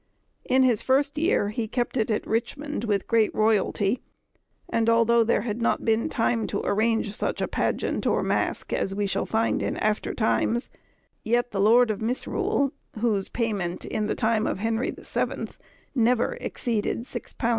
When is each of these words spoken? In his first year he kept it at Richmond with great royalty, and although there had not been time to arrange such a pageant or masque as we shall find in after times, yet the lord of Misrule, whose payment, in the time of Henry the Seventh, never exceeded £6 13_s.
In 0.45 0.63
his 0.63 0.81
first 0.81 1.19
year 1.19 1.49
he 1.49 1.67
kept 1.67 1.95
it 1.95 2.09
at 2.09 2.25
Richmond 2.25 2.85
with 2.85 3.07
great 3.07 3.31
royalty, 3.35 4.01
and 4.67 4.89
although 4.89 5.23
there 5.23 5.43
had 5.43 5.61
not 5.61 5.85
been 5.85 6.09
time 6.09 6.47
to 6.47 6.63
arrange 6.65 7.13
such 7.13 7.39
a 7.39 7.47
pageant 7.47 8.07
or 8.07 8.23
masque 8.23 8.73
as 8.73 8.95
we 8.95 9.05
shall 9.05 9.27
find 9.27 9.61
in 9.61 9.77
after 9.77 10.15
times, 10.15 10.71
yet 11.23 11.51
the 11.51 11.61
lord 11.61 11.91
of 11.91 12.01
Misrule, 12.01 12.71
whose 12.99 13.29
payment, 13.29 13.85
in 13.85 14.07
the 14.07 14.15
time 14.15 14.47
of 14.47 14.57
Henry 14.57 14.89
the 14.89 15.05
Seventh, 15.05 15.59
never 15.93 16.33
exceeded 16.41 17.01
£6 17.01 17.35
13_s. 17.35 17.49